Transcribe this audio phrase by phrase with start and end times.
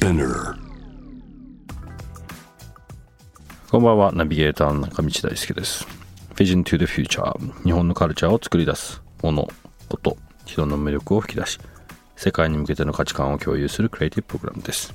[0.00, 0.54] Spinner.
[3.70, 5.86] こんばんは、ナビゲーターの中道大輔です。
[6.36, 9.46] Vision to the Future 日本のカルチャーを作り出すもの、
[9.90, 11.58] こと、人の魅力を吹き出し、
[12.16, 14.94] 世界に向けての価値観を共有するクリエイティブプログラムです。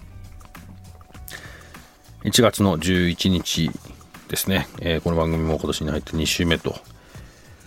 [2.24, 3.70] 1月の11日
[4.28, 6.74] ですね、えーこの番組も今年に入って2週目と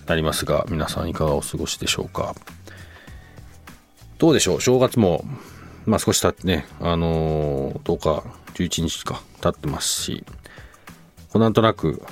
[0.08, 2.34] なりますが、皆さんいかがお過ごしでしょうか。
[4.18, 5.24] どうでしょう、正月も、
[5.88, 10.24] まあ少し経ってね、あのー10日、11日か経ってますし、
[11.32, 12.02] こうなんとなく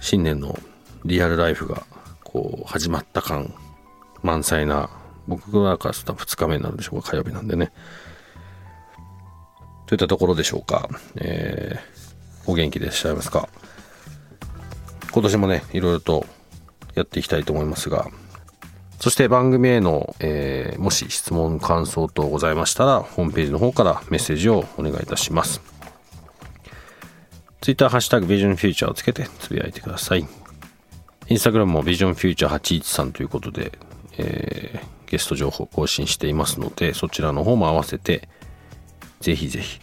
[0.00, 0.58] 新年の
[1.04, 1.84] リアルライフが
[2.24, 3.54] こう始まった感
[4.22, 4.90] 満載な
[5.26, 7.72] 僕らからすると2日目になるでしょうか火曜日なんでね。
[9.86, 11.96] といったところでしょうか、えー
[12.48, 13.48] お元気でいらっしゃいますか。
[15.10, 16.26] 今年もねいろいろと
[16.94, 18.08] やっていきたいと思いますが
[18.98, 25.60] そして番組への、えーもし質問感想等ございましたらホームページの方からメッセージをお願いいたします
[27.60, 30.24] ツイッターハッシュタグビジョンフューチャーをつけてつぶやいてください。
[31.28, 33.72] インスタグラムもビジョンフューチャー813ということで、
[34.18, 38.28] えーゲスト情報更新していますので、そちらの方も合わせて、
[39.20, 39.80] ぜひぜひ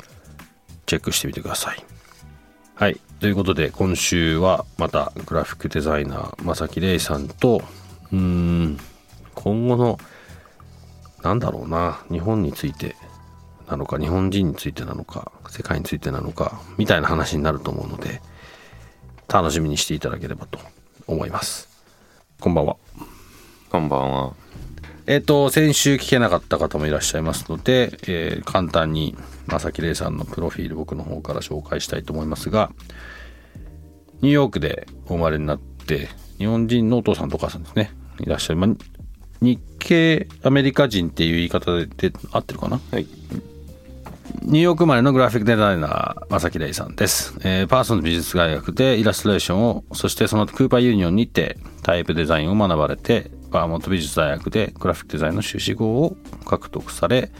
[0.85, 1.83] チェックしてみてください。
[2.75, 2.99] はい。
[3.19, 7.61] ということで、今週はまたグラフィックデザイナー、正木玲さんと、
[8.11, 8.77] うーん、
[9.43, 9.97] 今後の、
[11.21, 12.95] なんだろうな、日本について
[13.67, 18.21] なのか日本人についてなのか世界についてなのかみたいな話になると思うので
[19.27, 20.59] 楽しみにしていただければと
[21.07, 21.69] 思います
[22.39, 22.77] こんばんは
[23.69, 24.33] こんばんは。
[25.07, 29.17] えっ、と先週聞けなかった方もいらっしゃいますので、えー簡単に
[29.47, 32.71] 正木玲さんのプロフィール僕の方から紹介したいと思いますが
[34.21, 39.02] ニューヨークでお生まれになって日本人のお父さんとお母さんですねいらっしゃる、まあ
[39.43, 42.79] 日系アメリカ人っていう言い方でで合ってるかな？
[42.91, 43.07] はい。
[44.41, 47.35] ニューヨーク生まれのグラフィックデザイナー、正木玲さんです。
[47.43, 56.15] えーパーソンズ美術大学でイラストレーションを、そしてその後クーパーユニオンにてタイプデザインを学ばれて、バーモント美術大学でグラフィックデザインの修士号を
[56.45, 57.31] 獲得され、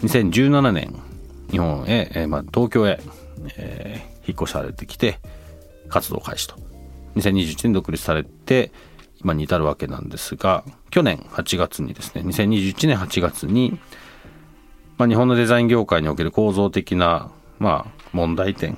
[0.00, 0.94] 2017年、
[1.50, 2.98] 日本へ、えーまあ、東京へ、
[3.56, 5.18] えー引っ越されてきて、
[5.88, 6.54] 活動開始と。
[7.16, 8.70] 2021年独立されて、
[9.22, 13.78] 今に至るわけなんですが、去年8月にですね、2021年8月に、
[14.98, 18.76] まあ、日本のデザイン業界における構造的な、まあ、問題点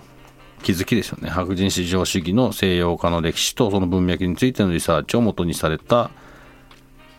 [0.64, 1.28] 気づきですよね。
[1.28, 6.10] 白人至上主義の西洋化の歴史とその文脈についてのリサーチを元にされた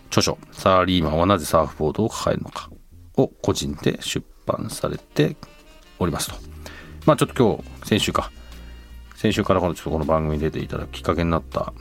[0.08, 2.70] 著書「サラリーマンはなぜサーフボードを抱えるのか」
[3.18, 5.36] を個人で出版されて
[6.00, 6.36] おりますと。
[7.06, 8.32] まあちょっと今日先週か。
[9.16, 11.74] 先週からこのちょっとこの番組に出ていただくきっかけになった、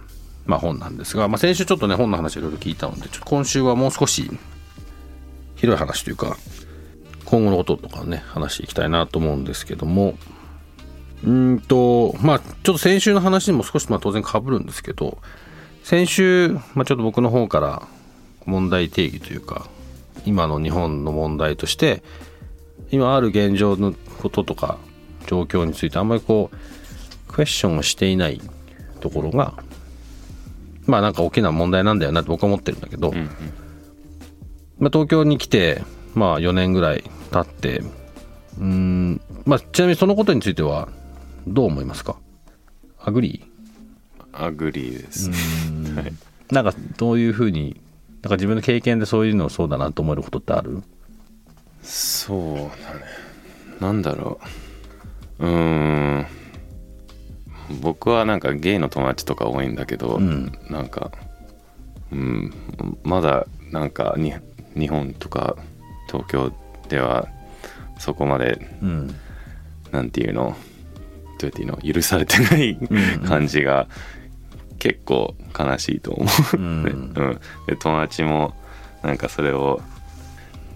[0.46, 4.30] まあ、本なんですが、まあ、先週ちょっとね本の話いろいろ聞いたのでちょっと今週はもう少し
[5.56, 6.36] 広い話というか
[7.24, 10.18] 今後のこととかね話していきたいなと思うんですけども
[11.24, 15.18] うんとまあちょっと先週の話にも少しまあ当然かぶるんですけど
[15.82, 17.88] 先週、まあ、ちょっと僕の方から
[18.44, 19.68] 問題定義というか
[20.26, 22.02] 今の日本の問題として
[22.90, 24.78] 今ある現状のこととか
[25.26, 28.40] 状況についてあんまりこうクエスチョンをしていない
[29.00, 29.54] ところが
[30.86, 33.12] まあなんか大きな問題なんだよなって僕は思ってるんだけど、
[34.78, 35.82] まあ、東京に来て、
[36.14, 40.88] まあ、4年ぐらい経ってうーん、まあ、ちなみにそのことについては
[41.46, 42.16] どう思いますか？
[43.00, 43.44] agree
[44.32, 45.30] agree です。
[45.30, 45.38] はい。
[46.48, 47.80] ーなんかどういうふうに
[48.22, 50.82] なんか自分の経験でそういうのそうだなと思えることってある？
[51.82, 52.70] そうだね。
[53.80, 54.40] なんだろ
[55.38, 55.46] う。
[55.46, 56.03] うーん。
[57.80, 60.52] 僕はなんかゲイの友達とか多いんだけど、ん。
[60.70, 61.10] なんか、
[62.12, 62.52] うん、
[63.02, 64.34] まだなんかに
[64.76, 65.56] 日本とか
[66.06, 66.52] 東京
[66.88, 67.28] では
[67.98, 69.14] そこまでうん。
[69.90, 70.56] なんていうの
[71.38, 72.76] どうやっていうの許されてない
[73.24, 73.86] 感じが
[74.78, 77.14] 結構悲しいと思う、うん。
[77.66, 78.54] で友達も
[79.02, 79.80] なんかそれを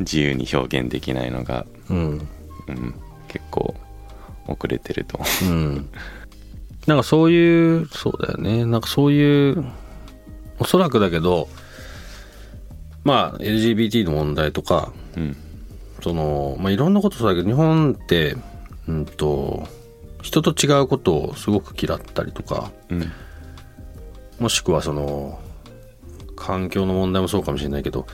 [0.00, 2.28] 自由に表現できないのが、うん。
[2.68, 2.94] うん、
[3.26, 3.74] 結構
[4.46, 5.88] 遅れてると思うん
[6.88, 8.64] なんかそういうそうだよね。
[8.64, 9.62] なんかそういう
[10.58, 11.46] おそらくだけど
[13.04, 15.36] まあ LGBT の問題とかう、うん。
[16.02, 18.36] そのまあいろんなことそうだけど日本って
[18.88, 19.68] うんと
[20.22, 23.12] 人と違うことをすごく嫌ったりとかうん。
[24.40, 25.38] もしくはその
[26.36, 28.06] 環境の問題もそうかもしれないけど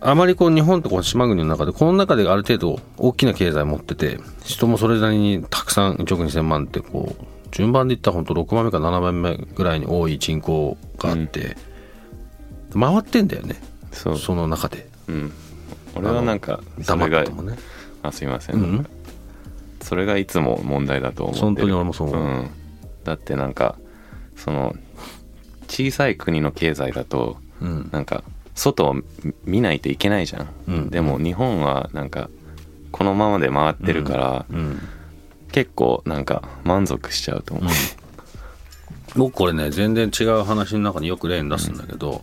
[0.00, 11.56] あまりこう日本とこの島国の中でこの中である程度大きな経済を持ってて人もそれなりにたくさん1億2000万ってこう順番で言ったら本当6番目か7番目ぐらいに多い人口があって、
[12.72, 13.60] 回ってんだよね
[13.92, 14.88] その中で。
[15.08, 15.32] うん。
[15.96, 17.56] 俺はなんかそ黙れがもね。
[18.02, 18.86] あすいません、うん？
[19.82, 21.46] それがいつも問題だと思ってる。
[21.46, 22.50] 本当に俺もそう思う、うん、
[23.04, 23.76] だってなんか
[24.36, 24.76] その
[25.68, 27.88] 小さい国の経済だとうん。
[27.92, 28.22] なんか
[28.54, 29.04] 外を見
[29.44, 30.90] 見ないといけないじゃん、うん。
[30.90, 32.30] でも日本はなんか
[32.92, 34.80] このままで回ってるから、うん
[35.52, 37.72] 結構なんか満足しちゃうと思う、
[39.16, 42.22] 僕これね全然違う話の中によく例に出すんだけど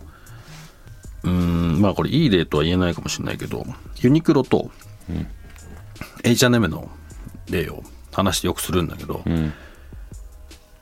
[1.23, 3.65] うーんまあこれいい例とは言えないかもしれないけど
[3.97, 4.71] ユニクロと
[5.09, 5.27] うん。
[6.23, 6.89] H&M の
[7.49, 9.53] 例を話してよくするんだけど、うん。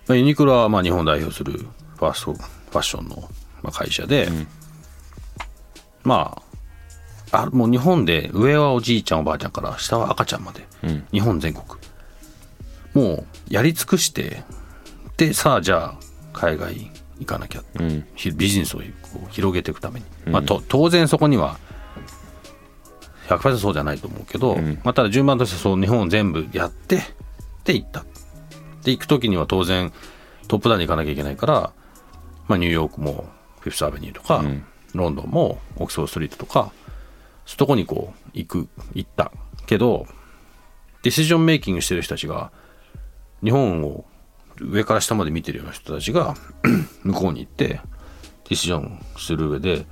[0.08, 3.30] まあ、ユニクロはまあ日本を代表するファーストファッションの
[3.62, 4.48] まあ会社で、ん。
[6.04, 6.42] ま
[7.32, 11.08] ああもう日本で上はおじいちゃんおばあちゃんから下は赤ちゃんまでうん。
[11.12, 11.66] 日本全国
[12.96, 14.44] もうやり尽くして
[15.18, 16.00] でさあじゃあ
[16.34, 17.64] 海外行かなきゃ。
[17.80, 18.06] うん。
[18.16, 18.82] ひビジネスを
[19.30, 21.58] 広げていくために、まあ、と当然そこには
[23.28, 24.80] 100%そうじゃないと思うけど、ん。
[24.84, 27.02] まあ、ただ順番としてそう日本を全部やって
[27.64, 28.06] で行った。
[28.84, 29.92] で行く時には当然
[30.48, 31.74] トップダウンに行かなきゃいけないから、
[32.48, 33.26] まあ、ニューヨークも
[33.60, 34.66] フィフスアベニューとか、うん。
[34.94, 36.72] ロンドンもオックスフォードストリートとか
[37.46, 39.32] そこにこう行く行った。
[39.66, 40.06] けど
[41.02, 42.52] ディシジョンメイキングしてる人たちが
[43.46, 44.06] 日本を
[44.60, 46.36] 上から下まで見てるような人たちが
[47.04, 49.86] 向こうに行ってディシジョンする上で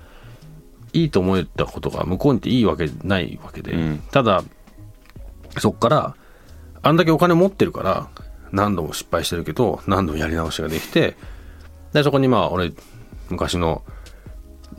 [0.91, 4.03] いいと思えたことが向こうに行っていいわけないわけで、うん。
[4.11, 4.43] ただ
[5.59, 6.15] そっから
[6.81, 8.09] あんだけお金持ってるから
[8.51, 11.15] 何度も失敗してるけど何度もやり直しができて
[11.93, 12.73] でそこにまあ俺
[13.29, 13.83] 昔の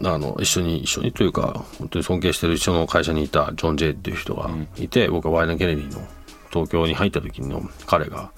[0.03, 6.05] あの一緒に一緒にというか本当に尊敬してる一緒の会社にいたジョン・ジェイっていう人がいて、僕はワイナ・ケネディの
[6.51, 8.33] 東京に入った時の彼が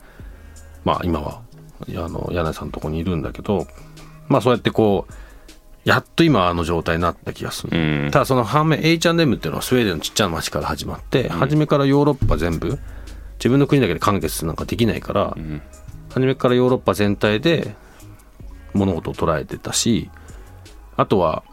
[0.86, 1.42] まあ今は
[1.80, 3.66] あの柳井さんのとこにいるんだけど
[4.28, 5.12] まあそうやってこう
[5.84, 8.10] やっと今あの状態になった気がする、うん。
[8.10, 12.80] ただその反面 H&M っていうのはスウェーデンのちっちゃな町から始まって、初めからヨーロッパ全部
[13.38, 15.62] 自分の国だけで完結なんかできないから、ん。
[16.08, 17.76] 初めからヨーロッパ全体で
[18.74, 20.10] 物事を捉えてたし
[20.96, 21.44] あとは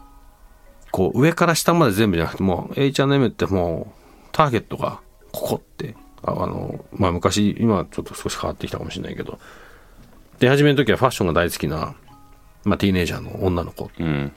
[0.90, 5.00] こう上から下まで全部じゃなくてもう H&M ってもうターゲットが
[5.32, 5.94] ここって
[6.24, 9.38] ああのまあ昔今はちょっと少し変わってきたかもしれないけど
[10.38, 11.94] 出始めの時はファッションが大好きな、
[12.64, 13.90] まあ、ティーネイジャーの女の子。
[13.98, 14.32] うん。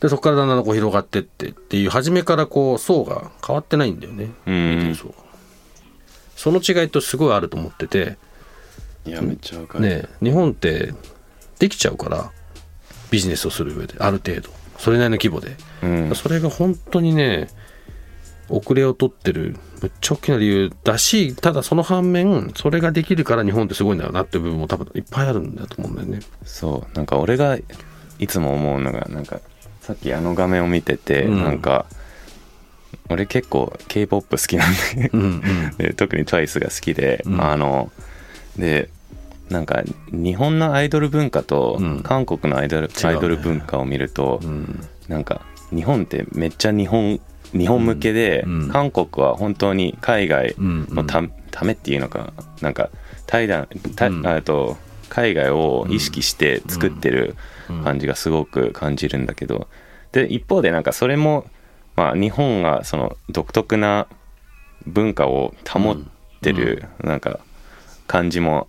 [0.00, 4.94] でそこからだんだんこう広がってってっていう初めからこう層が変わってないんだよね、うん。
[4.94, 5.14] そう
[6.36, 8.18] その違いとすごいあると思ってて
[9.06, 10.92] いやめっちゃわかる、ね日本って
[11.58, 12.32] できちゃうから
[13.10, 14.50] ビジネスをする上である程度。
[14.78, 16.14] それなりの規模で、うん。
[16.14, 17.48] それが本当にね
[18.48, 26.20] 遅れを取ってるめっちゃ大きな理由だしただその反面それができるから日本ってすごいんだよなっていう部分も多分いっぱいあるんだと思うんだよね。
[26.42, 26.96] そう。
[26.96, 27.58] なんか俺が
[28.18, 29.40] いつも思うのがなんか
[29.82, 31.44] さっきあの画面を見てて、うん。
[31.44, 31.84] なんか
[33.10, 35.42] 俺結構 k p o p 好きなんでうんうん。
[35.76, 37.44] で特に TWICE が好きで、うん。
[37.44, 37.92] あの
[38.56, 38.88] で
[39.50, 42.00] なんか日本のアイドル文化とうん。
[42.00, 43.08] 韓国のアイドル,、違うね。
[43.10, 44.80] アイドル文化を見ると、うん。
[45.08, 47.20] なんか日本ってめっちゃ日本
[47.52, 48.62] 日本向けで、うん。
[48.62, 48.68] うん。
[48.70, 50.88] 韓国は本当に海外うん。
[50.90, 52.90] のた,、ためっていうのかなんか
[53.26, 54.26] 対談た、うん。
[54.26, 54.76] あと
[55.08, 57.36] 海外を意識して作ってる
[57.70, 57.84] うん。
[57.84, 59.68] 感じがすごく感じるんだけど。
[60.12, 61.44] で一方でなんかそれも、
[61.96, 64.06] まあ、日本がその独特な
[64.86, 65.96] 文化を保っ
[66.40, 67.40] てるなんか
[68.06, 68.68] 感じも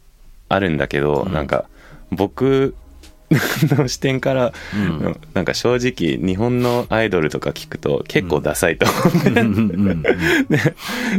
[0.50, 1.34] あるんだけど、うん。
[1.34, 1.66] なんか
[2.12, 2.76] 僕
[3.78, 5.20] の視点から、うん。
[5.34, 9.38] なんか正直日本のアイドルとか聞くと結構ダサいと思う、うん。
[9.38, 9.72] うん。
[9.80, 10.04] うん。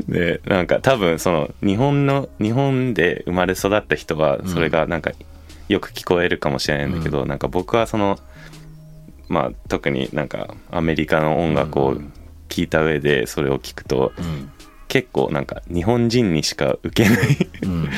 [0.08, 0.66] でなん。
[0.66, 5.00] か多分その日本の日本で生まれ育った人はそれがなん。
[5.02, 5.10] か
[5.68, 6.92] よく聞こえるかもしれないん。
[6.96, 7.38] だけど、なん。
[7.38, 8.18] か僕はその
[9.28, 10.28] まあ特になん。
[10.28, 11.96] かアメリカの音楽を
[12.48, 14.50] 聞いた上でそれを聞くとうん。
[14.88, 15.44] 結構なん。
[15.44, 17.90] か日本人にしか受けないうん。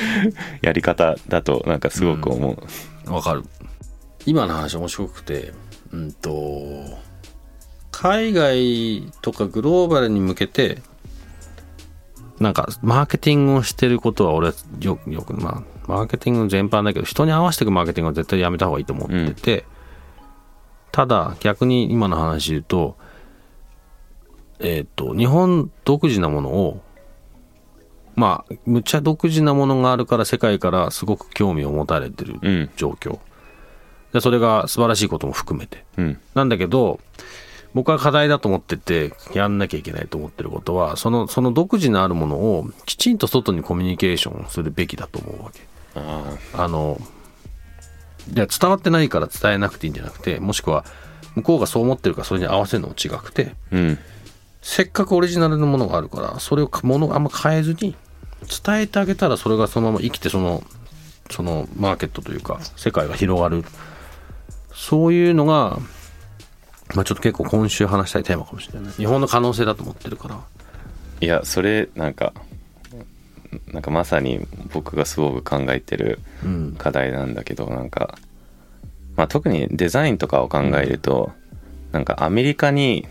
[0.62, 1.80] やり方だとなん。
[1.80, 2.58] かすごく思
[3.06, 3.12] う。
[3.12, 3.44] わかる
[4.26, 5.52] 今の話面白くて
[5.92, 6.84] うんと
[7.90, 10.78] 海外とかグローバルに向けて
[12.38, 19.64] なんかマーケティングをしてることは俺はよくよくまあマーケティング全般だけど人に合わせていくマーケティングは絶対やめた方がいいと思ってて、
[20.92, 22.96] ただ逆に今の話で言うと
[24.60, 26.82] えっ、と日本独自なものを
[28.14, 32.70] まあむっちゃ独自なものがあるから世界からすごく興味を持たれてるうん。
[32.76, 33.18] 状況
[34.12, 35.84] でそれが素晴らしいことも含めて。
[35.96, 36.18] うん。
[36.34, 37.00] なんだけど
[37.74, 45.60] 僕は課題だと思っててやんなきゃいけないと思ってることはそのその独自のあるものをきちんと外にコミュニケーションするべきだと思うわけ。
[45.94, 47.00] ああの
[48.30, 50.84] 伝わってないから伝えなくていいんじゃなくてもしくは
[51.34, 53.98] 向こうがそう思ってるからそれに合わせるのも違くてーうん。
[54.60, 57.96] せっかくオリジナルのものがあるからそれをものあんま変えずに
[58.64, 60.62] 伝えてあげたらそれがそのまま生きてその
[61.30, 63.64] そのマーケットというか世界が広がる
[64.78, 65.80] そういうのが、
[66.94, 68.92] まあ、ちょっと結構今週話したいテーマかもしれない。
[68.92, 70.38] 日本の可能性だと思ってるから。
[71.20, 72.32] いやそれなんか
[73.72, 76.74] なんかまさに僕がすごく考えてるうん。
[76.78, 78.16] 課題なんだけどなんか、
[79.16, 81.32] まあ、特にデザインとかを考えると、
[81.90, 83.04] なんかアメリカに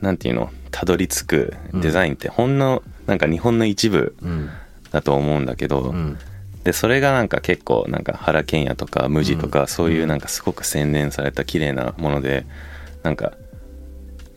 [0.00, 4.48] なんていうのたどり着くデザインってほんのなんか日本の一部うん。
[4.90, 6.18] だと思うんだけど、うん
[6.64, 12.46] でそれがなんか結構なんか原賢也とか無地とかそういうなんかすごく洗練された綺麗なもので
[13.02, 13.32] なんか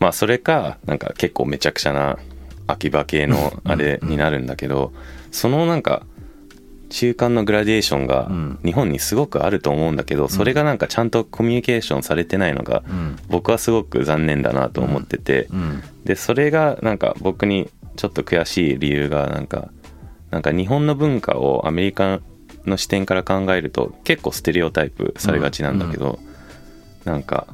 [0.00, 2.18] まあそれかなんか結構めちゃくちゃな
[2.66, 4.92] 秋葉系のあれになるんだけど
[5.30, 6.06] そのなんか
[6.88, 8.58] 中間のグラデーションがん。
[8.64, 13.16] 日本にすごくあると思うんだけどそれがなんかちゃんとコミュニケーションされてないのがうん。
[13.28, 15.82] 僕はすごく残念だなと思っててうん。
[16.04, 19.68] でそれがなんか僕にちょっと悔しい理由がなんか
[20.34, 22.18] なんか日本の文化をアメリカ
[22.66, 26.18] の視点から考えると結構ステレオタイプされがちなんだけど、
[27.04, 27.46] なんか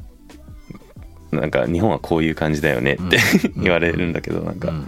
[1.29, 3.19] なんか日本はこういう感じだよねって、
[3.55, 4.87] 言われるんだけどなんかうん。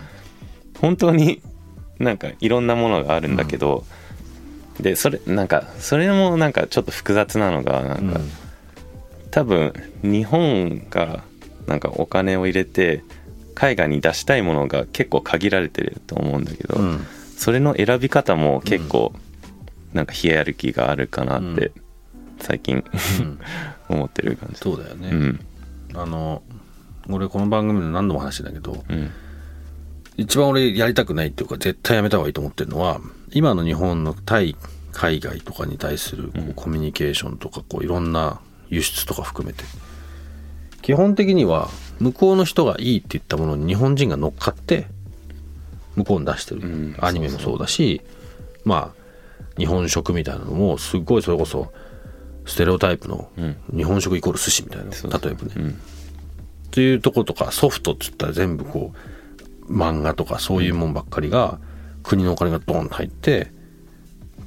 [0.82, 1.44] 本当に
[2.00, 3.86] なんかいろんなものがあるんだけど、
[4.80, 8.22] でそれなんかそれもなんかちょっと複雑なのがなんか、
[9.30, 9.72] 多分
[10.02, 11.24] 日本が
[11.68, 13.04] なんかお金を入れて
[13.54, 17.06] 海外に出したいものが結構限られてると思うんだけど、うん
[17.38, 19.14] それの選び方も結構
[19.94, 21.72] なんかヒエラルキーがあるかなって
[22.40, 22.84] 最近
[23.20, 23.40] うん。
[23.90, 24.60] 思ってる感じ。
[24.60, 25.40] そうだよね、うん。
[25.94, 26.42] あの
[27.10, 29.12] 俺この番組で何度も話してんだけどうん。
[30.18, 34.56] 一番俺やりたくないっていうか絶対やめた方がいいと思ってるのは今の日本の対
[34.92, 39.64] 海外とかに対するこうコミュニケーションとかこういろんな輸出とか含めて。
[40.84, 44.88] 基本的には向こうの人がいいって言ったものに日本人が乗っかって
[45.96, 48.02] 向こうに出してる、んアニメもそうだし
[48.66, 49.04] まあ
[49.58, 51.72] 日本食みたいなのもすっごいそれこそ
[52.46, 53.56] ステレオタイプのうん。
[53.76, 55.70] 日本食イコール寿司みたいな、例えばね、うん。
[55.70, 55.74] っ
[56.72, 58.94] ていうとことかソフトっつったら全部こ
[59.70, 61.60] う漫画とかそういうもんばっかりが
[62.02, 63.52] 国のお金がドンと入って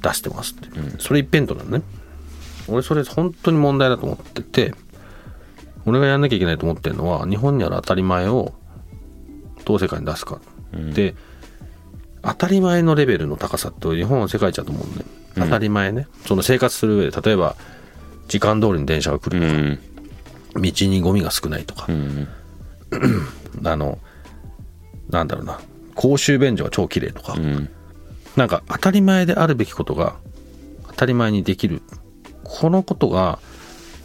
[0.01, 0.67] 出してますって、
[0.99, 1.83] それ一辺倒なのね。
[2.67, 4.73] 俺それ本当に問題だと思ってて
[5.85, 8.53] 俺がやんなきゃいけないと思ってるのは日本にある当たり前を
[9.63, 10.41] どう世界に出すか、
[10.93, 11.15] で
[12.21, 15.05] 当たり前のレベルの高さって日本は世界一だと思うね。
[15.35, 17.55] 当たり前ね、その生活する上で例えば
[18.27, 20.61] 時間通りに電車が来うるとか、ん。
[20.61, 21.85] 道にゴミが少ないとか。
[21.89, 22.27] う、ん。
[23.63, 23.99] あの
[25.09, 25.59] なんだろうな。
[25.95, 27.69] 公衆便所が超綺麗とか、うん。
[28.35, 30.15] なんか当たり前であるべきことが
[30.87, 31.81] 当たり前にできる。
[32.43, 33.39] このことが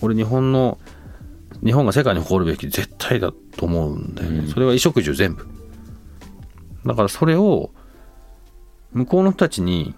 [0.00, 0.78] 俺日本の
[1.64, 5.46] 日本が世界に誇るべき絶対だと思うんだよね、それは衣食住全部。
[6.84, 7.70] だからそれを
[8.92, 9.94] 向こうの人たちに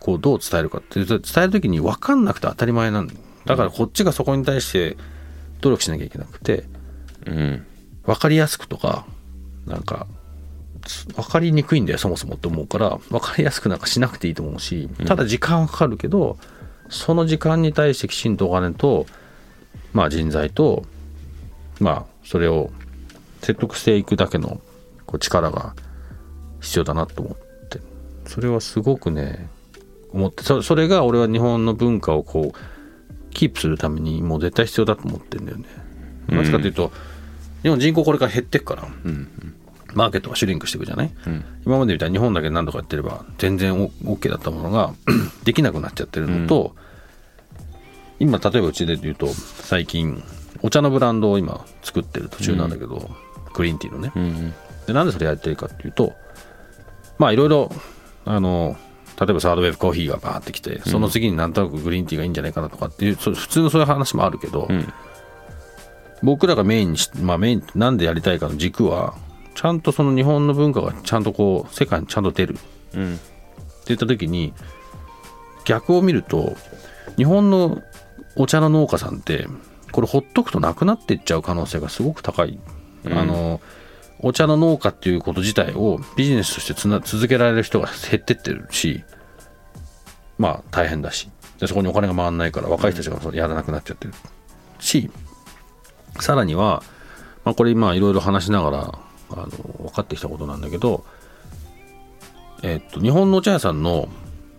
[0.00, 3.14] こうどう伝えるかって伝える時に分かんなくて当たり前なんだ。
[3.14, 4.96] よだからこっちがそこに対して
[5.60, 6.64] 努力しなきゃいけなくて
[7.26, 7.66] うん。
[8.04, 9.06] 分かりやすくとか
[9.66, 10.06] なんか
[11.16, 16.36] 分かりにくいんだよそもそもって思うから分かりやすくなんかしなくていいと思うしただ時間はかかるけど
[16.90, 19.06] その時間に対してきちんとお金と
[19.92, 20.84] まあ人材と
[21.80, 22.70] まあそれを
[23.40, 24.60] 説得していくだけの
[25.06, 25.74] こう力が
[26.60, 27.43] 必要だなと思って
[28.34, 29.48] それはすごくね
[30.10, 35.66] 思ってそそれが俺は日本の文化をこうキープするためにもう絶対必要だと思ってるんだよね。
[36.28, 36.92] なぜかというと、
[37.62, 38.88] 日本人口これから減ってくから、
[39.92, 41.10] マーケットがシュリンクしていくじゃない、
[41.66, 44.94] 今までみたいに日本だけ何とかやってれば全然オ OK だったものが
[45.44, 46.74] できなくなっちゃってるのと、
[48.20, 50.22] 今例えばうちで言うと最近
[50.62, 53.10] お茶のブランドを今作ってる途中なんだけど、
[53.52, 54.54] グリーンティーのね、うん
[54.86, 56.12] でなんでそれやってるかっていうと
[57.18, 57.70] まあいろいろ
[58.24, 58.76] あの
[59.20, 64.92] 例えばサードウェブコーヒーがバーってきてその次になんとなくグリーンティーがいいんじゃないかなとかっていう、そう普通のそういう話もあるけど、ん。
[66.22, 69.14] 僕らがメインにしまあメインなんでやりたいかの軸は
[69.54, 72.54] ちゃんとその日本の文化がちゃんとこう世界にちゃんと出る。
[72.54, 73.20] ってうん
[73.86, 74.54] 言った時に
[75.64, 76.56] 逆を見ると
[77.16, 77.82] 日本の
[78.36, 79.46] お茶の農家さんって
[79.92, 82.58] これほっとくとなくなっていっちゃう可能性がすごく高い、
[83.04, 83.60] あの
[84.26, 89.04] お茶の農家っていうこと自体をビジネスとしてつな続けられる人が減ってってるし
[90.38, 91.28] まあ大変だし。
[91.58, 94.14] でそこにお金が回らないから若い人たちがそれやらなくなっちゃってる
[94.80, 95.08] し
[96.18, 96.82] さらには、
[97.44, 98.98] まあ、これ今いろいろ話しながら
[99.30, 99.46] あの
[99.84, 101.04] 分かってきたことなんだけど、
[102.62, 104.08] えっと日本のお茶屋さんの、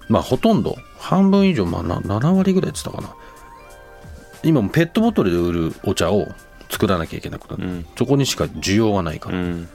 [0.10, 3.16] まあ、ほとんど半分以上、まあ、な7割ぐらいって言ってたかな。
[4.44, 6.28] 今もペットボトルで売るお茶を
[6.70, 7.86] 作らなきゃいけなくなる、うん。
[7.98, 9.70] そこにしか需要がないから,、だかうん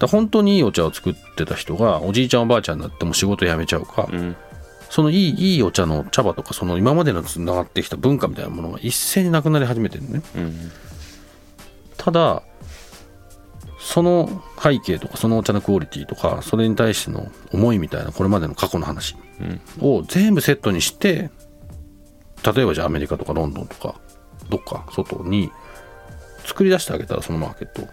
[0.00, 4.36] ら本当にいいお茶を作ってた人がおじいちゃんおばあちゃんになっても仕事辞めちゃうか、うん。
[4.90, 10.22] そのいいいいお茶の茶葉とかその今までのつながってきた文化みたいなものが一斉になくなり始めてるね。
[10.36, 10.70] うん。
[11.96, 12.42] ただ
[13.78, 19.60] その背景とかそのお茶のクオリティとかそれに対しての思いみたいなこれまでの過去の話うん。
[19.80, 21.30] を全部セットにして
[22.54, 24.00] 例えばじゃあアメリカとかロンドンとか
[24.48, 25.50] どっか外に
[26.44, 27.82] 作り出してあげたらそのマーケット。
[27.82, 27.88] を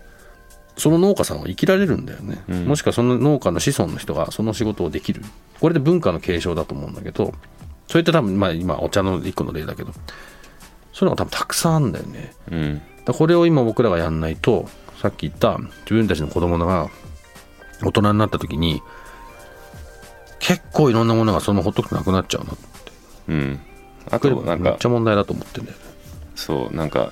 [0.78, 2.66] その農家さんは生きられるんだよね、うん。
[2.66, 5.22] もしくはその農家の子孫の人がその仕事をできる。
[5.60, 7.34] これで文化の継承だと思うんだけど
[7.88, 9.92] それって多分まあ今お茶の一個の例だけど
[10.92, 12.34] そういうのが多分たくさんあるんだよね。
[12.50, 12.82] うん。
[13.06, 14.68] だこれを今僕らがやんないと
[15.02, 16.90] さっき言った自分たちの子供が
[17.84, 18.82] 大人になった時に
[20.40, 22.54] 結構いろんなものがそのままほっとくとなくなっちゃうな
[23.28, 23.60] うん。
[24.10, 25.84] あことれめっなんかちゃ問題だと思ってんだよね。
[26.36, 27.12] そうなんか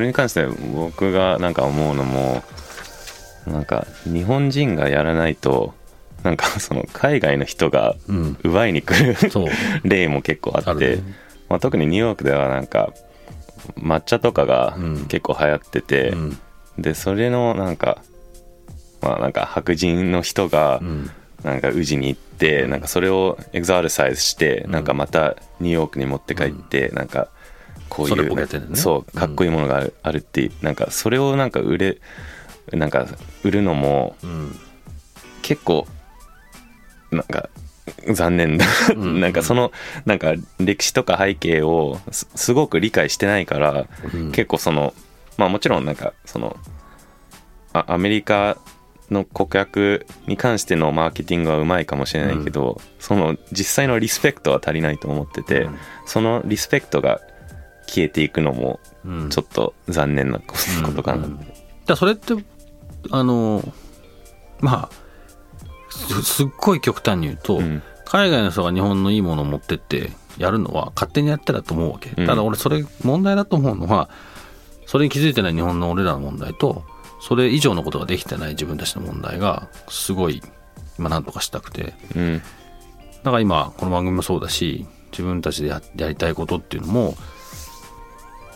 [0.00, 2.42] それに関して僕がなんか思うのも
[3.46, 5.74] なんか日本人がやらないと
[6.22, 9.48] なんか その海外の人がうん奪いに来るそう。
[9.84, 11.02] 例も結構あってね。
[11.50, 12.94] まあ、特にニューヨークではなんか
[13.78, 15.04] 抹茶とかがうん。
[15.06, 16.38] 結構流行ってて、うん。
[16.78, 17.98] でそれのなんか
[19.02, 21.10] まあなんか白人の人がうん。
[21.44, 27.28] なんか宇治に行ってなんかそれをエグザールサイズしてなんかまたニューヨークに持って帰ってなんか
[27.90, 28.76] こういうね。
[28.76, 31.98] そうかっこいいものがあるあるってなんかそれをなんか売れ
[32.72, 33.06] なんか
[33.44, 34.58] 売るのもうん。
[35.42, 35.86] 結構
[37.10, 37.50] なんか
[38.12, 38.64] 残念だ。
[38.94, 39.72] んなんかその
[40.06, 44.32] なんか歴史とか背景をすすごく理解してないからうん。
[44.32, 44.94] 結構その
[45.36, 46.56] まあもちろんなんかその
[47.72, 48.56] あアメリカ
[49.10, 55.78] の顧客に関してのマーケティングはうまいかもしれないけど、その実際のリスペクトは足りないと思ってて、うん。
[56.06, 57.20] そのリスペクトが
[57.90, 59.30] 消えていくのもうん。
[59.30, 61.38] ちょっと残念なこことかな、うん。
[61.38, 61.50] だか
[61.88, 62.34] らそれって
[63.10, 63.62] あの
[64.60, 64.90] まあ
[65.90, 67.82] すすっごい極端に言うと、うん。
[68.04, 72.26] 海外の人が日本のいいものを持ってってやるのは勝手にやってたと思うわけ、うん。
[72.26, 74.08] ただ俺それ問題だと思うのは
[74.86, 76.84] それに気づいてない日本の俺らの問題と
[77.20, 80.42] それ以上のことができてない自分たちの問題がすごい
[80.98, 81.94] 今何とかしたくて。
[82.14, 82.42] うん。
[83.22, 87.14] だから今この番組もそうだし自分たちでややりたいことっていうのも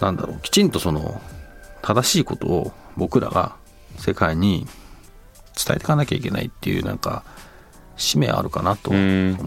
[0.01, 1.21] なんだろうきちんとその
[1.83, 3.57] 正しいことを僕らが
[3.99, 4.67] 世界に
[5.55, 7.25] 伝えていかなきゃいけないっていうなんか
[7.97, 9.39] 使命あるかなと思う、うん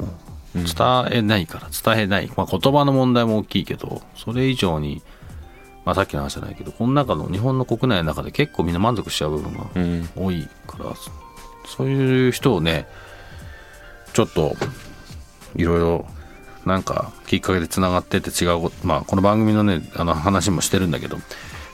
[0.55, 0.65] 伝
[1.11, 5.03] えないから伝えない、まあ、言葉の問題も大きいけどそれ以上に、
[5.85, 10.09] まあ、さっきの話じゃないけどこの中の日本の国内の中で結構みんな満足しちゃう部分がうん。
[10.15, 10.93] 多いから
[11.67, 12.87] そういう人をね
[14.13, 14.55] ちょっと
[15.55, 16.07] いろいろ
[16.67, 21.17] なんかきっかけでつながってって違うまあこの番組のねあの話もしてるんだけど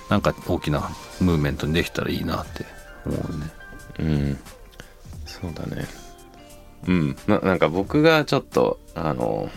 [0.09, 2.65] なんか大きなムーブメントにできたらいいなって
[3.05, 3.51] 思うね。
[3.99, 4.39] うん。
[5.25, 5.85] そうだね。
[6.87, 7.15] うん。
[7.27, 9.49] ななんか僕がちょっとあの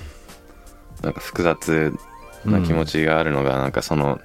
[1.03, 1.93] なんか複雑
[2.45, 4.21] な気持ちがあるのが、なんかその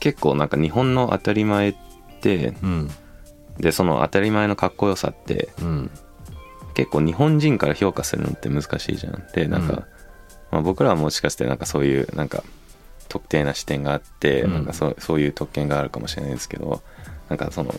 [0.00, 1.74] 結構なんか日本の当たり前っ
[2.20, 2.90] てうん。
[3.58, 5.90] でその当たり前のかっこよさってうん
[6.76, 9.24] 結構日本人から評価するのって難しいじゃん。
[9.32, 9.84] でなんか、うん。
[10.50, 12.44] まあ、僕らはもしかしてなんかそういうなんか
[13.08, 14.52] 特定な視点があって、うん。
[14.52, 16.82] なんかそうそういう特権があるかもしれないですけど
[17.30, 17.74] なんかその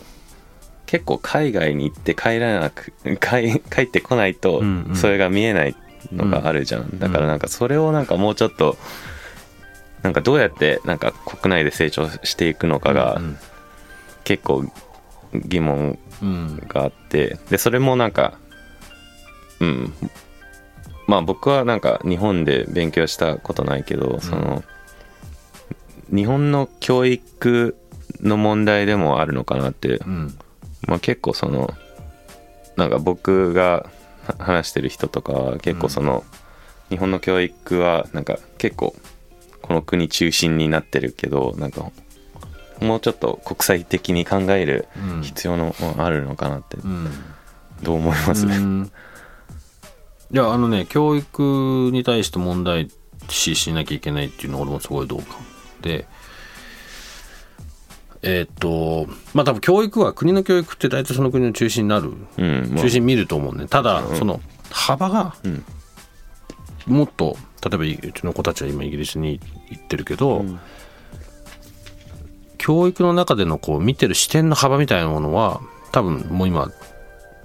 [0.86, 4.96] 結構海外に行って帰らなく 帰帰ってこないとうんうん。
[4.96, 5.76] それが見えない
[6.12, 8.76] のがあるじゃん、だからなんかそれをなんかもうちょっと
[10.02, 13.38] なんかどうやってなんか国内で成長していくのかがうん
[14.24, 14.64] 結構
[15.34, 18.38] 疑問うんがあってでそれもなんか
[19.60, 19.92] うん。
[21.06, 24.62] まあ僕はなんか日本で勉強したことないけど、その
[26.14, 27.76] 日本の教育
[28.20, 30.38] の問題でもあるのかなって、うん。
[30.86, 31.74] まあ、結構その
[32.76, 33.86] なんか僕が
[34.24, 36.24] は話してる人とかは結構その、
[36.90, 38.94] 日本の教育はなんか結構
[39.62, 41.90] この国中心になってるけどなんか
[42.80, 45.22] もうちょっと国際的に考えるうん。
[45.22, 46.76] 必要のあるのかなって。
[46.76, 47.10] うん。
[47.82, 48.90] どう思います、 うん
[50.30, 52.90] いやあのね教育に対して問題
[53.28, 55.26] 視しなきゃいけないっていうのは俺もすごい同感
[55.80, 56.06] で。
[58.20, 63.68] えーっとまあ多分教育は国の教育って大体その国の中心になるうんもう中心見ると思うね。
[63.68, 64.40] ただ、その
[64.72, 65.64] 幅がん。
[66.86, 70.44] もっと例えばうちの子たちは今イギリスに行ってるけど、
[72.56, 75.60] 教育の中でのこう見てる視点の幅みたいなものは
[75.92, 76.72] 多分もう今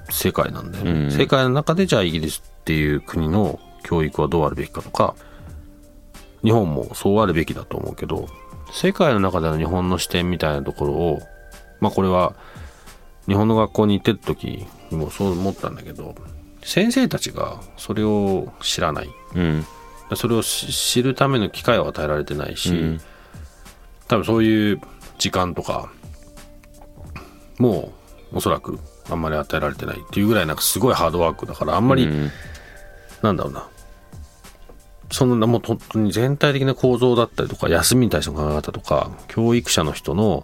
[0.10, 1.12] 世界なんだよね、うん。
[1.12, 5.16] 世界の中でじゃあイギリスっていう国の教育はどうあるべきかとか
[6.44, 8.30] 日本もそうあるべきだと思うけど
[8.72, 11.20] 世界の中での日本の視点みたいなところを
[11.82, 12.36] まあこれは
[13.28, 16.16] 日本の学校に行ってる時にもそう思ったんだけど
[16.64, 19.10] 先生たちがそれを知らない。
[19.36, 19.66] うん。
[20.16, 23.02] それをし知るための機会を与えられてないし、うん。
[24.08, 24.82] 多分そういう
[25.18, 25.92] 時間とか
[27.58, 27.92] も
[28.32, 32.32] うおそらくあんまり与えられてないっていうぐらいなんかすごいハードワークだからあんまり、うん。
[33.22, 33.68] なんだろうな。
[35.12, 40.44] そんなもう本当に全体的な構造だったりとか休みに対しての考え方とか教育者の人の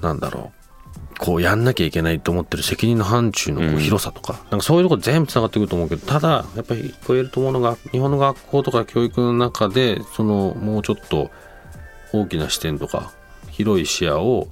[0.00, 3.78] なんだろうこうやんなきゃいけないと思ってる責任の範疇のこううん。
[3.80, 11.30] 広さとか、なんかそういうところ全部つながってくると思うけどただやっぱりこう言えると思うのが日本の学校とか教育の中でそのもうちょっと
[12.12, 13.12] 大きな視点とか
[13.50, 14.48] 広い視野を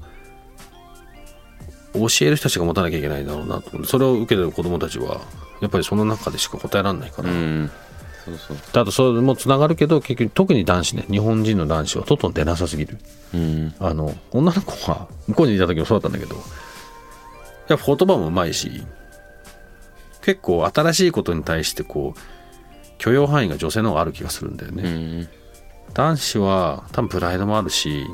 [1.95, 5.21] 教える人たちが持たなきゃいけないんだろうなとそれを受けてる子どもたちは
[5.61, 7.71] やっぱりその中でしか答えられないから、うん。
[8.25, 8.85] そうそう。
[8.85, 12.99] とそれもつながるけど結局特に男子ね日本人の男子は外に出なさすぎる。
[13.33, 13.75] うん。
[13.79, 16.41] あの女の子は向こうにいた時もそうだったんだけど
[17.69, 18.85] やっぱ言葉もうまいし
[20.23, 22.21] 結構新しいことに対してこう
[22.99, 25.29] 許容範囲が女性の方がある気がするんだよね、うん。
[25.93, 28.07] 男子は多分プライドもあるし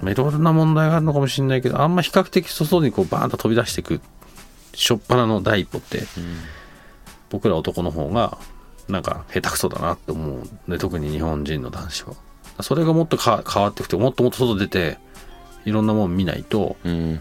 [0.00, 4.00] まあいろいろな問題があるのかもしれないけどあんま比較的外にこうバーンと飛び出していく
[4.76, 6.02] 初っ端の第一歩って、
[7.30, 8.36] 僕ら男の方が
[8.88, 10.38] なんか下手くそだなって思う。
[10.38, 12.14] んで特に日本人の男子は。
[12.62, 14.98] それがもっとか変わってきてもっともっと外出て
[15.64, 17.20] いろんなもん見ないとうん。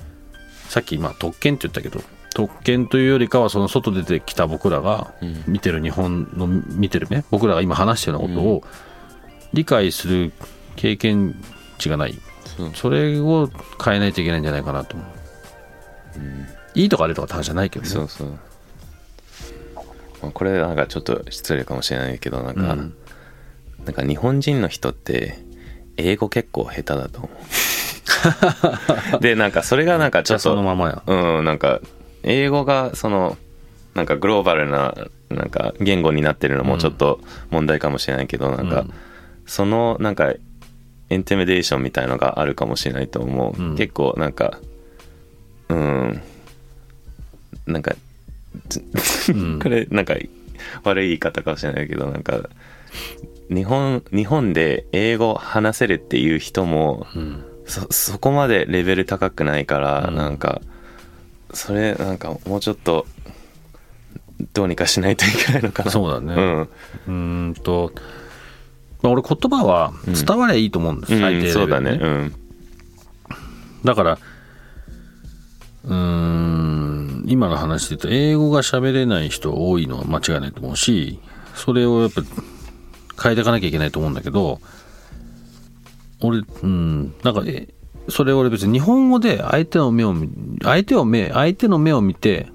[0.69, 5.43] さっきまあ特権って言ったけど特権というよりかはその外出てきた僕らがうん。
[5.47, 8.63] 見てる日本の見てる目僕らが今話してるようなことを
[9.53, 10.33] 理解する
[10.75, 11.35] 経験
[11.77, 12.19] 値がない
[12.73, 13.49] それを
[13.83, 15.07] 変えないといけないんじゃないかなと思う、
[16.75, 17.89] いいとか悪いとかって話じゃないけどね。
[17.89, 18.29] そうそう。
[20.21, 22.93] まあこれなんかちょっと失礼かもしれないけどなんか、うん。
[23.85, 25.37] なんか日本人の人って
[25.97, 27.31] 英語結構下手だと思う。
[29.21, 31.03] でなんかそれがなんかちょっとそのままや。
[31.05, 31.79] うんなんか
[32.23, 33.37] 英語がその
[33.93, 34.95] なんかグローバルな
[35.29, 38.93] なんか言語になってるのもちょっと問題かもしれないけど、なんかうん。
[39.45, 40.33] そのなんか
[41.09, 43.75] インテミデーションみたいのがあるかもしれないと思う、うん。
[43.75, 44.59] 結構なんか
[45.69, 46.21] うん。
[47.65, 47.95] なんか
[49.29, 49.59] うん。
[49.61, 50.15] これなんか
[50.83, 52.49] 悪い言い方かもしれないけどなんか
[53.49, 57.43] 日本日本で英語話せるっていう人もうん。
[57.67, 60.15] そそこまでレベル高くないから、うん。
[60.15, 60.61] なんか
[61.53, 63.07] それなんかもうちょっと
[64.53, 65.91] どうにかしないといけないのかな。
[65.91, 66.33] そうだね。
[66.35, 66.61] うん。
[66.61, 67.11] うー
[67.49, 68.24] んと、まあ、
[69.09, 72.33] 俺言葉は伝わりゃいいと思うんです、うん最低レベルそうだねねうん。
[73.83, 74.17] だから
[75.85, 81.19] うーん今の話で言うと英語が喋れない人多いのは間違いないと思うし
[81.55, 82.21] それをやっぱ
[83.21, 84.59] 変えていかなきゃいけないと思うんだけど
[86.21, 87.67] 俺うんなんかえ
[88.09, 90.29] それ俺別に日本語で相手の目を見
[90.63, 92.47] 相手を目相手の目を見て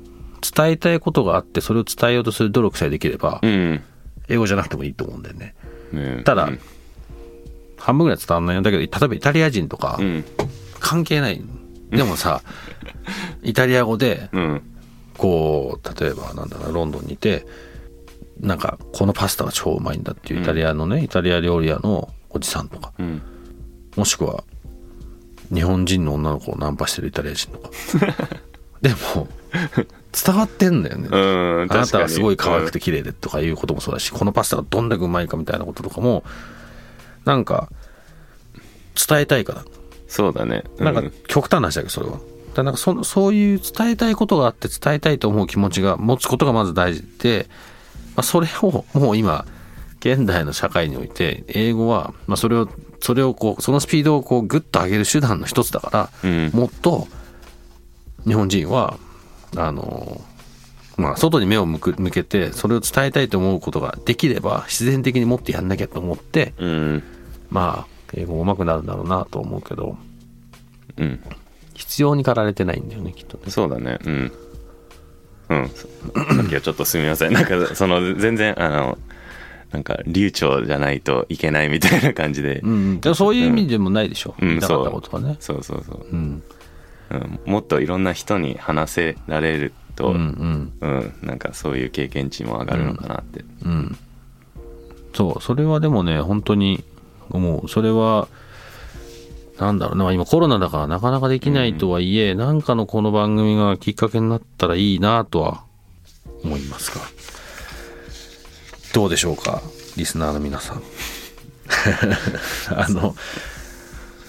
[0.56, 3.82] 伝えたいことがあってそれを伝えようとする努力さえできればうん。
[4.28, 5.54] 英語じゃなくてもいいと思うんだよね
[5.92, 6.22] ね。
[6.24, 6.60] ただうん。
[7.76, 10.24] 半分ぐらい伝わんないんだけど例えばイタリア人とかうん。
[10.78, 11.42] 関係ない。
[11.90, 12.42] でもさ
[13.42, 14.62] イタリア語でうん。
[15.16, 17.46] こう例えばなんだろうロンドンにいて
[18.40, 23.22] なんかこのパスタが超うまいんだっていうイタリアのね、イタリア料理屋のおじさんとかうん。
[23.96, 24.44] もしくは
[25.52, 27.70] 日本人の女の子をナンパしてるイタリア人とか。
[28.80, 29.28] でも
[30.12, 36.24] 伝わってんだよね、うんあなたはすごい可愛くてて綺麗でとかいうこともそうだし、このパスタがどんだけうまいかみたいなこととかも
[37.24, 37.68] なんか
[39.08, 39.64] 伝えたいから。
[40.08, 40.64] そうだね。
[40.78, 42.14] なんかう極端な話だけどそれは。
[42.14, 42.24] だか
[42.56, 47.48] らなんかそのそういう伝えたいことがあって伝えたいと思う気持ちが持つことがまず大事で、
[48.16, 49.46] まあ、それをもう今
[50.00, 52.68] 現代の社会において英語は、まあ、それを
[53.00, 56.50] それをこうそのスピードをこうグッと上げる手段の一つだから、うん。
[56.52, 57.06] もっと
[58.26, 58.98] 日本人は
[59.56, 60.20] あの
[60.96, 67.02] まあ外に目を向く向けてそれを伝えたいと思うことができれば自然的にもっとやんなきゃと思ってうん。
[67.50, 69.96] まあ英語上手くなるんだろうなと思うけど
[70.96, 71.20] うん。
[71.74, 73.44] 必要に駆られてないんだよねきっとね。
[73.50, 73.98] そうだね。
[74.04, 74.32] うん。
[75.48, 75.68] うん。
[75.70, 75.88] そ
[76.36, 77.32] さっきはちょっとすみません。
[77.32, 78.98] なんかその全然あの
[79.72, 84.58] なんか流暢じゃないといけないみたいな感じで、うんそういう意味でもないでしょ、うん。
[84.58, 85.36] ったことはね。
[85.40, 86.42] そうそうそう、うん
[87.10, 90.18] うん、もっといろんな人に話せられると、ううん。
[90.18, 93.98] んうんなんかそういう経験値も上がるのかなって、うん。
[95.14, 96.84] そうそれはでもね本当に
[97.30, 98.28] 思うそれは
[99.58, 105.64] なんだろうな今コロナだからなかなかできないとはいえ、なんかのこの番組がきっかけになったらいいなとは
[106.42, 107.02] 思いますが。
[108.94, 109.62] どうでしょうか
[109.96, 110.82] リスナーの皆さん。
[112.74, 113.14] あの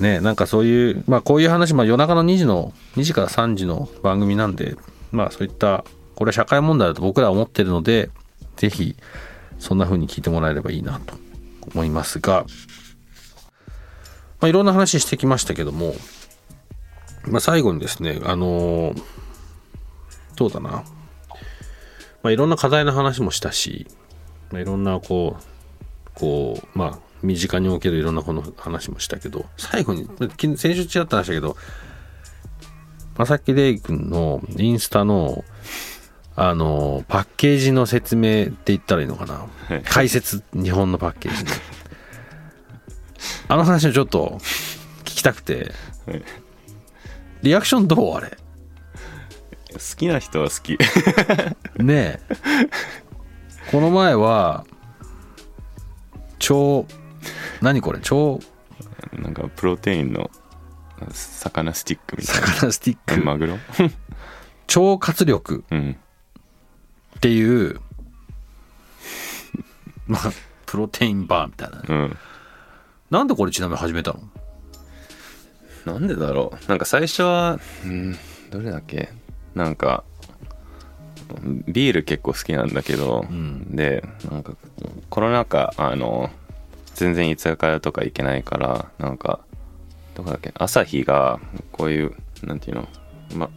[0.02, 4.76] ねなんかそういうまあこういう話、まあ、夜中の2時の2時から3時の番組なんで
[5.12, 5.86] まあそういった
[6.16, 8.10] これは社会問題だと僕らは思ってるので
[8.58, 8.96] ぜひ
[9.60, 11.16] そんな風に聞いてもらえればいいなと
[11.74, 12.46] 思いますが、
[14.40, 15.94] まあ、いろんな話してきましたけども、
[17.28, 19.22] まあ、最後にですねあのー
[20.42, 20.84] どうだな、ま
[22.24, 23.86] あ、いろんな課題の話もしたし、
[24.52, 30.08] まあ、いろんなこうこうまあ身近におけるいろんなこの話もしたけど最後に
[30.38, 31.56] き先週ちらっと話したけど
[33.18, 35.44] 正木玲君のインスタの
[36.36, 39.34] あのパッケージの説明って言ったらいいのかな？
[39.68, 39.82] はい。
[39.84, 41.52] 解説日本のパッケージの
[43.50, 44.40] あの話をちょっと
[45.04, 45.74] 聞きたくて。
[46.08, 46.24] はい。
[47.44, 48.16] リアクションどう？
[48.16, 48.38] あれ。
[49.74, 50.78] 好きな人は好き。
[51.84, 52.20] ねえ。
[53.72, 54.66] この前は
[56.40, 56.86] 超
[57.62, 58.00] 何これ？
[58.02, 58.40] 超？
[59.14, 60.30] なんかプロテインの
[61.12, 63.18] 魚スティックみたい魚スティック。
[63.18, 63.58] なマグロ？
[64.68, 65.64] 超活力。
[65.72, 65.98] うん。
[67.18, 67.80] っていう
[70.08, 70.32] まあ
[70.66, 71.84] プロテインバーみたいな。
[71.88, 72.18] うん。
[73.10, 74.20] なんでこれちなみに始めたの？
[75.94, 76.70] なんでだろう。
[76.70, 78.16] なんか最初はうん
[78.50, 79.10] どれだっけ？
[79.56, 80.04] なんか
[81.68, 83.76] ビール結構好きなんだけど、ん。
[83.76, 84.54] でなんか
[85.10, 86.30] コロナ禍あの
[86.96, 89.40] 全然居酒屋とか行けないからなんか
[90.16, 90.52] どこだっけ？
[90.56, 91.40] 朝日が
[91.72, 92.88] こういうなんていうの？
[93.36, 93.50] ま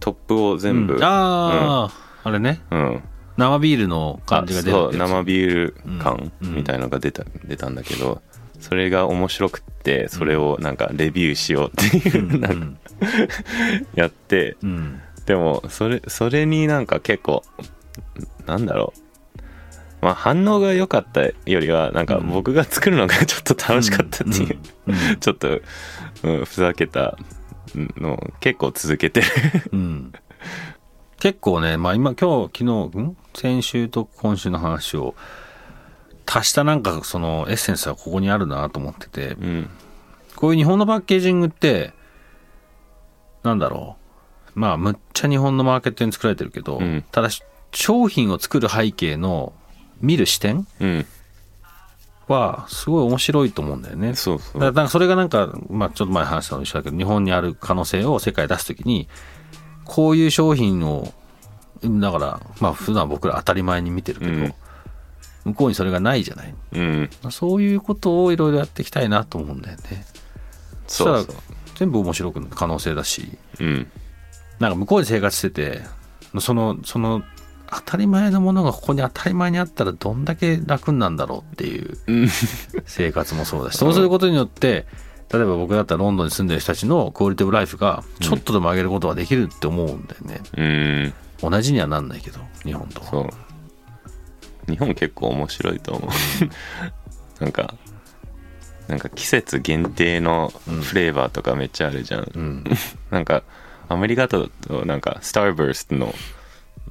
[0.00, 1.02] トップを全部、うん。
[1.02, 1.90] ああ、
[2.22, 2.60] あれね。
[2.70, 3.02] うん。
[3.36, 6.54] 生ビールの感じが出るあそう生ビール感うん。
[6.54, 8.22] みたいのが出た,、出たんだけど
[8.60, 12.40] それが面白くってそれをなんかレビューしようっていう、うん。
[12.40, 12.80] なんか
[13.94, 14.56] やって。
[14.62, 15.00] うん。
[15.26, 17.42] でもそれそれになんか結構
[18.46, 19.00] なんだろう
[20.00, 22.30] まあ反応が良かったよりはなんかうん。
[22.30, 24.94] 僕が作るのがちょっと楽しかったっていう、うん。
[24.94, 25.16] うん。
[25.20, 25.60] ちょっと、
[26.22, 27.18] うん、ふざけた
[27.96, 29.26] のを結構続けてる。
[29.72, 30.12] うん。
[31.18, 33.16] 結構ね、まあ今、今日、昨日、ん？
[33.34, 35.14] 先週と今週の話を
[36.26, 39.70] 足したなんかそのエッセンスはここにあるなと思ってて、うん。
[40.36, 41.94] こういう日本のパッケージングって、
[43.42, 43.96] なんだろ
[44.54, 44.58] う。
[44.58, 47.04] まあ、むっちゃ日本のマーケットに作られてるけど、うん。
[47.10, 47.28] ただ、
[47.72, 49.52] 商品を作る背景の
[50.00, 51.06] 見る視点うん。
[52.28, 54.14] は、すごい面白いと思うんだよね。
[54.14, 54.60] そうそう。
[54.60, 59.08] だからそれがなんか、まあ、ちょっと前話したのと一緒だけど日本にある可能性を世界に出すときに
[59.84, 61.12] こういう商品を
[61.84, 64.54] だからまあ普段僕ら当たり前に見てるけど、うん。
[65.44, 66.54] 向こうにそれがないじゃない。
[66.72, 67.10] うん。
[67.30, 70.04] そういうことをいろいろやっていきたいなと思うんだよね。
[70.88, 71.22] そうそう。
[71.22, 71.40] したら
[71.76, 73.38] 全部面白く可能性だし。
[73.60, 73.86] うん。
[74.58, 75.82] なんか向こうで生活してて
[76.40, 77.22] そのその
[77.70, 82.28] 当たり前のものがここに当たり前にあったらどんだけ楽になんだろうっていううん。
[82.86, 84.86] 生活もそうだしそうすることによって
[85.32, 91.50] 例えば僕だったらロンドンに住んでる人たちのクオリティオブライフがちょっとでも上げることができるって思うんだよね、うん。
[91.50, 93.06] 同じにはなんないけど日本とは。
[93.06, 93.28] そう。
[94.70, 96.10] 日本結構面白いと思う。
[97.42, 97.74] なんか
[98.88, 100.52] なんか季節限定の
[100.82, 102.64] フレーバーとかめっちゃあるじゃん、うん。
[103.10, 103.42] なんか
[103.88, 104.50] アメリカだと
[104.86, 106.14] なんかスターバーストの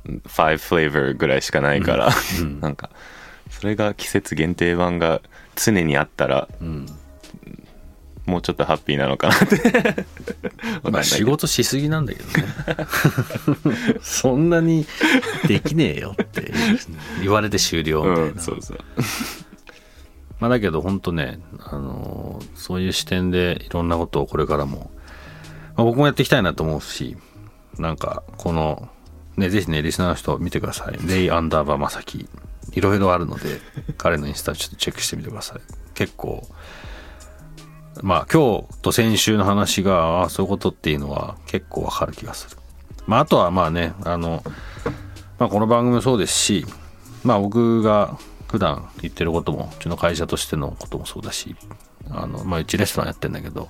[0.06, 2.60] 5フレーバーぐらいしかないから、うん。
[2.62, 2.89] なんか
[3.50, 5.22] それが季節限定版が
[5.56, 6.86] 常にあったらうん。
[8.26, 10.06] もうちょっとハッピーなのかなって。
[10.89, 12.48] まあ仕事しすぎなんだけどね。
[14.02, 14.88] そんなに
[15.48, 16.52] できねえよって
[17.22, 18.80] 言われて終了みたいな、うんそうそう。
[20.39, 24.91] まあ、だけど本当ね、あのーそういう視点でいろんなことをこれからも、
[25.76, 27.15] まあ、僕もやっていきたいなと思うし
[27.78, 28.89] なんかこの
[29.38, 30.98] ねぜひねリスナーの人見てください。
[31.08, 32.28] レイアンダーバーまさき
[32.74, 33.62] いろいろあるので
[33.98, 35.60] 彼のインスタちょっとチェックしてみてください。
[35.93, 36.48] 結構
[38.02, 42.58] まあ今日と先週の話がああそういうことっていうのは結構わかる気がする。
[43.08, 44.43] まああとはまあねあの、
[45.39, 46.65] まあ、この番組もそうですし
[47.24, 48.17] まあ僕が
[48.48, 51.56] 普段言ってることもうちの会社としてのこともそうだし
[52.10, 53.69] あの、まあ、うちレストランやってんだけど、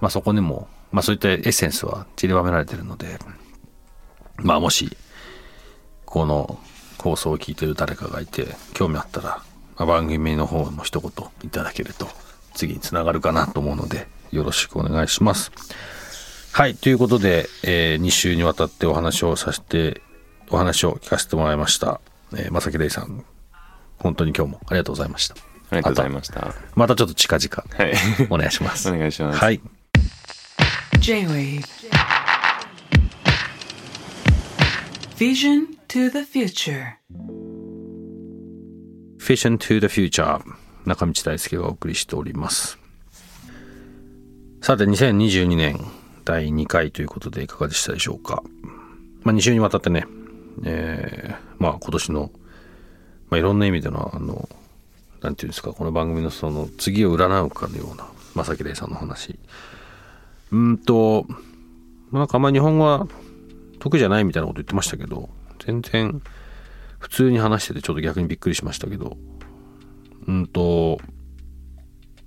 [0.00, 3.18] まあ、そこにも、まあ、そういったエッセンスは散りばめられてるので
[4.38, 4.96] まあもし
[6.04, 6.58] この
[6.98, 9.42] 放送を聞いてる誰かがいて興味あったら、
[9.76, 11.10] まあ、番組の方も一言
[11.44, 12.08] いただけると
[12.54, 15.52] 次につながるかなと思うのでよろしくお願いします。
[16.52, 20.00] はいということで、えー、2週にわたってお話をさせて
[20.48, 22.00] お話を聞かせてもらいました、
[22.32, 23.24] えー、正木玲さん
[23.98, 25.34] 本当に今日もありがとうございました。
[25.70, 26.54] ありがとうございました。
[26.74, 27.94] またちょっと近々はい。
[28.30, 28.88] お願いします。
[28.90, 29.38] お願いします。
[29.38, 29.60] はい。
[30.98, 31.85] J-Wave
[35.18, 36.98] Vision to the future.
[39.16, 40.42] Vision to the Future.
[40.84, 42.78] 中道大輔がお送りしております。
[44.60, 45.80] さて2022年
[46.26, 48.42] 第2回ということでいかがでしたでしょうか、
[49.22, 50.04] まあ、2週にわたってね、
[50.64, 52.30] えーまあ今年の、
[53.30, 54.50] まあ、いろんな意味でのあの
[55.22, 59.38] なんていうんですかこの番組のその次を占うかのような正木玲さんの話。
[60.52, 61.26] うんと
[62.12, 63.08] なんかあんまり日本語は
[63.78, 65.28] 得じゃないみたいなこと言ってましたけど
[65.64, 66.22] 全然
[66.98, 69.16] 普通に話しててちょっと逆にびっくりしましたけど。
[70.26, 70.98] うんと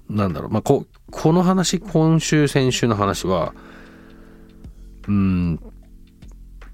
[0.09, 0.49] なんだろう。
[0.49, 3.53] まあここの話今週先週の話は
[5.07, 5.59] うん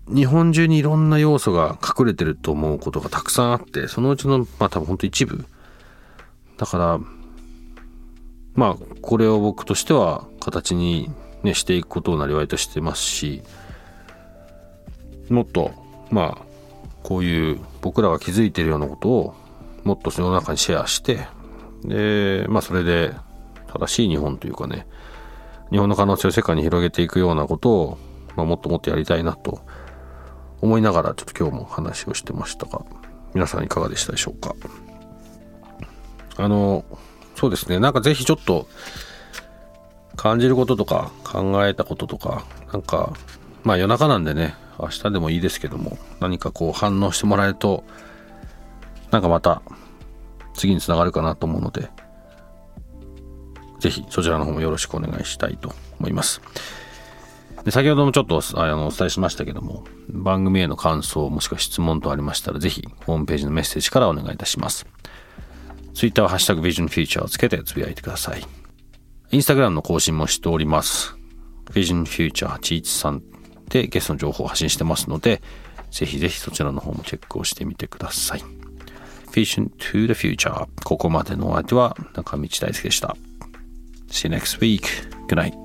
[0.07, 5.45] 日本中にいろんな要素が隠れてると思うことがたくさんあってそのうちのまあ多分本当一部。
[6.57, 6.99] だから
[8.53, 11.11] まあこれを僕としては形に、
[11.43, 13.41] ね、していくことをなりわいとしてますし
[15.29, 15.71] もっと
[16.11, 16.45] まあ
[17.03, 19.35] こういう僕らが気づいているようなことを
[19.83, 21.27] もっと世の中にシェアして
[21.83, 23.13] でまあそれで
[23.67, 24.87] 正しい日本というかね
[25.71, 27.97] 日本の可能性を世界に広げていくようなことを、
[28.35, 29.61] まあ、もっともっとやりたいなと
[30.61, 32.81] 思いながらちょっと今日も話をしてましたが
[33.33, 34.55] 皆さんいかがでしたでしょうか？
[36.37, 36.85] あの
[37.35, 37.79] そうですね。
[37.79, 38.67] なんかぜひちょっと
[40.15, 43.13] 感じることとか考えたこととかなんか
[43.63, 47.83] まあ夜中なんでね明日でもいいですけども何かこう反応してもらえると
[49.11, 49.61] なんかまた
[50.53, 51.89] 次につながるかなと思うので
[53.79, 56.41] ぜひそちらの方もよろしくお願いしたいと思います。
[57.63, 64.85] で先ほどもちょっとあのお伝えしましたけども番組への感想もしくは質問等ありましたらぜひホームページのメッセージからお願いいたします。
[65.95, 68.45] ツイッターはハッシュタグビジョンフューチャーをつけてつぶやいてください。
[69.31, 71.15] インスタグラムの更新もしております。
[71.71, 73.23] Vision Future ちいちさん
[73.69, 75.41] でゲストの情報を発信してますので、
[75.91, 78.43] ぜひぜひそちらの方もチェックをしてみてください。
[79.31, 83.15] Vision to the Future ここまでのお相手は中道大輔でした。
[84.09, 84.83] See you next week.
[85.27, 85.64] Good night.